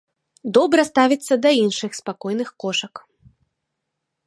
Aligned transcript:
Добра 0.57 0.85
ставіцца 0.91 1.33
да 1.43 1.51
іншых 1.63 1.91
спакойных 1.99 2.49
кошак. 2.65 3.05